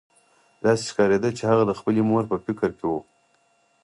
داسې 0.63 0.83
ښکارېده 0.91 1.29
چې 1.37 1.43
هغه 1.49 1.63
د 1.67 1.71
خپلې 1.79 2.01
مور 2.09 2.23
په 2.31 2.37
فکر 2.45 2.69
کې 2.79 2.85
و 2.87 2.93